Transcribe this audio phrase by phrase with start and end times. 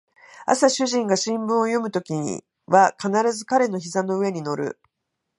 [0.47, 2.11] 朝主人が新聞を読むとき
[2.65, 4.79] は必ず彼の膝の上に乗る